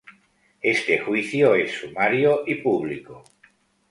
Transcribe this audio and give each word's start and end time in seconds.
Este 0.63 0.97
juicio 0.97 1.53
es 1.53 1.73
sumario 1.73 2.41
y 2.47 2.55
público. 2.55 3.23